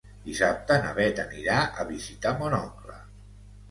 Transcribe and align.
Dissabte 0.29 0.77
na 0.85 0.95
Beth 1.01 1.23
anirà 1.25 1.61
a 1.63 1.89
visitar 1.93 2.37
mon 2.43 2.61
oncle. 2.65 3.03